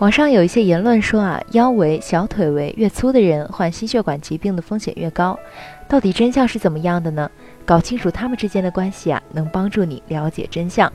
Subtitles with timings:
[0.00, 5.38] 网上有一些言论说啊，腰围、小腿围越粗的人患心血管疾病的风险越高，
[5.86, 7.30] 到底真相是怎么样的呢？
[7.66, 10.90] 搞清楚他们之间的关系啊，能帮助你了解真相。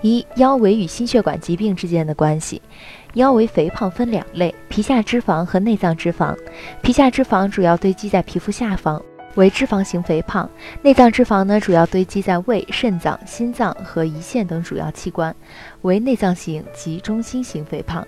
[0.00, 2.62] 一、腰围与心血管疾病之间的关系。
[3.14, 6.36] 腰围肥胖分两类：皮下脂肪和内脏脂肪。
[6.82, 9.02] 皮下脂肪主要堆积在皮肤下方。
[9.34, 10.48] 为脂肪型肥胖，
[10.82, 15.34] 内脏脂肪呢主要堆积在胃、肾脏、心脏和胰腺等主要器官，
[15.82, 18.06] 为内脏型及中心型肥胖。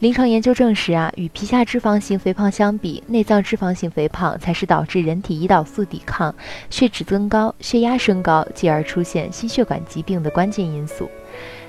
[0.00, 6.32] 临床研究证实啊，与皮下脂肪型肥胖相比，内脏脂肪型肥胖才是导致人体胰岛素抵抗、
[6.70, 11.10] 血脂增高、血压升高，继而出现心血管疾病的关键因素。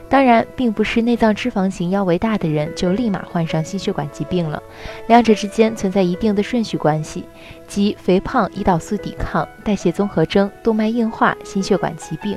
[0.10, 4.62] 当然，并不是内脏脂肪型腰围大的人就立马患上心血管疾病了，
[5.08, 7.26] 两者之间存在一定的顺序关系，
[7.68, 12.36] 即肥胖、胰岛素抵抗、代谢综合征、动脉硬化、心血管疾病，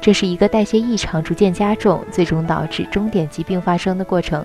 [0.00, 4.42] 这是一个代谢异常逐渐加重，最终导致终点疾病发生的过程。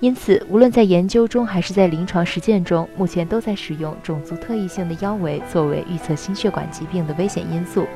[0.00, 7.86] 因此，无论在研究中还是在临床实践中，目前都在使用种族特异性的腰围作为预测心血管疾病的危险因素。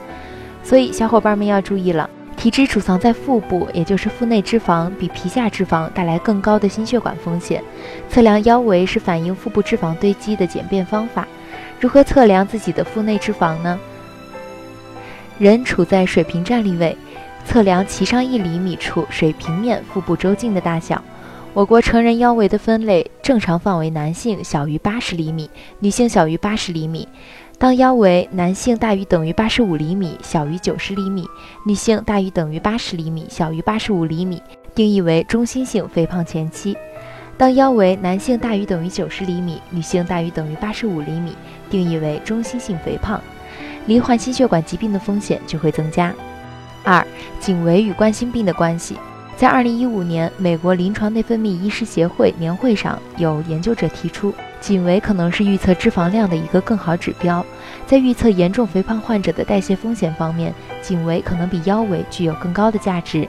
[0.62, 2.08] 所以，小伙伴们要注意了。
[2.36, 7.62] 体脂储藏在腹部，也就是腹内脂肪，比皮下脂肪带来更高的心血管风险。
[8.08, 11.27] 测量腰围是反映腹部脂肪堆积的简便方法。
[11.80, 13.78] 如何测量自己的腹内脂肪呢？
[15.38, 16.96] 人处在水平站立位，
[17.46, 21.02] 测量脐上一厘米处水平面腹部周径的大小。
[21.52, 27.08] 我国成人腰围的分类，正常范围男性小于八十厘米，女性小于八十厘米。
[27.56, 31.24] 当腰围男性大于等于八十五厘米，小于九十厘米；
[31.64, 34.42] 女性大于等于八十厘米，小于八十五厘米，
[34.74, 36.77] 定义为中心性肥胖前期。
[37.36, 41.34] 当腰围男性大于等于九十厘米，女性大于等于八十五厘米，
[41.70, 43.20] 定义为中心性肥胖，
[43.86, 46.12] 罹患心血管疾病的风险就会增加。
[46.83, 47.05] 二、
[47.40, 48.96] 颈围与冠心病的关系。
[49.36, 54.33] 在二零一五年美国临床内分泌医师协会年会上，有研究者提出。
[54.61, 57.45] 颈围可能是预测脂肪量的一个更好指标，
[57.86, 63.28] 在预测严重肥胖患者的代谢风险方面，颈围可能比腰围具有更高的价值。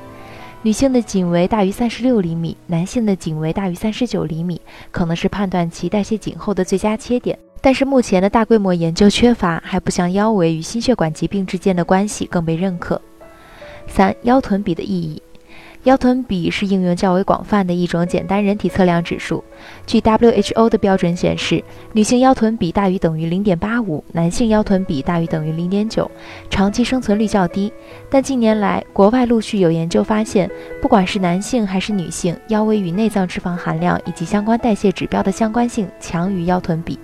[0.62, 4.62] 女性的颈围大于三十六厘米，男性的颈围大于三十九厘米，
[4.92, 7.38] 可能是判断其代谢紧后的最佳切点。
[7.60, 13.02] 但是目前的大规模研究缺乏，还不像腰围与心血管疾病之间的关系更被认可。
[13.88, 15.22] 三、腰臀比的意义。
[15.86, 19.44] 腰臀比是应用较为广泛的一种简单人体测量指数。
[19.86, 21.64] 据 WHO 的标准显示，
[21.94, 26.10] 女性腰臀比大于等于0.85，男性腰臀比大于等于0.9，
[26.50, 27.72] 长期生存率较低。
[28.10, 30.50] 但近年来，国外陆续有研究发现，
[30.82, 36.98] 不管是男性还是女性，腰围与内脏脂肪含量以及相关代谢指标的相关性强于腰臀比。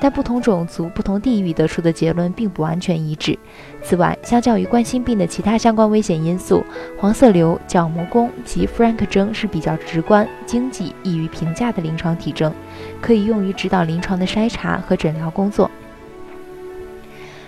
[0.00, 3.36] 但不同种族、不同地域得出的结论并不完全一致。
[3.82, 6.62] 此外，相较于冠心病的其他相关危险因素，
[6.96, 12.52] 黄色瘤、角膜弓及弗兰克征是比较直观、经济、易于评价的临床体征，
[13.00, 15.70] 可以用于指导临床的筛查和诊疗工作。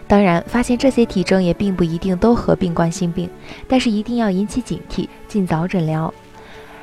[0.06, 3.28] 当然，发现这些体征也并不一定都合并冠心病，
[3.66, 6.14] 但是一定要引起警惕，尽早诊疗。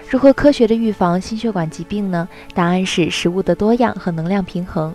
[0.09, 2.27] 如何科学的预防心血管疾病呢？
[2.53, 4.93] 答案是食物的多样和能量平衡。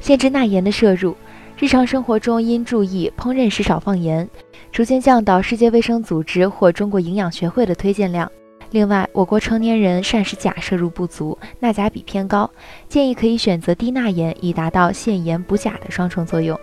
[0.00, 1.14] 限制钠盐的摄入，
[1.58, 4.26] 日常生活中应注意烹饪时少放盐，
[4.72, 8.30] 逐渐降到世界卫生组织或中国营养学会的推荐量。
[8.70, 12.48] 另外，我国成年人膳食钾摄入不足，钠钾比偏高，
[12.88, 16.58] 建议可以选择低钠盐，以达到限盐补钾的双重作用。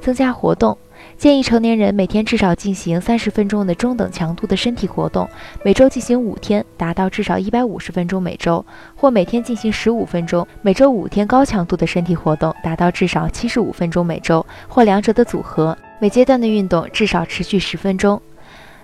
[0.00, 0.76] 增加活动。
[1.18, 5.28] 建议成年人每天至少进行三十分钟的中等强度的身体活动，
[5.62, 15.76] 每周进行五天，达到至少一百五十分钟每周；或每天进行十五分钟，每周五天高强度的身体活动，达到至少七十五分钟每周；或两者的组合。
[15.98, 18.20] 每阶段的运动至少持续十分钟。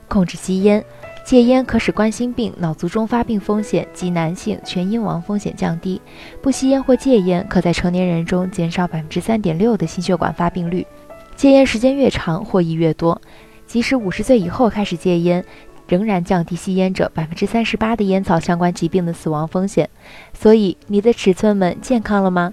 [0.09, 0.85] 控制吸烟，
[1.25, 6.01] 戒烟可使冠心病、脑卒中发病风险及男性全因亡风险降低。
[6.43, 10.87] 不吸烟或戒烟，可在成年人中减少百分之三点六的心血管发病率。
[11.35, 13.21] 戒烟时间越长，获益越多。
[13.67, 15.43] 即使五十岁以后开始戒烟，
[15.89, 19.89] 仍然降低吸烟者百分之三十八的烟草相关疾病的死亡风险。
[20.35, 22.53] 所以，你的尺寸们健康了吗？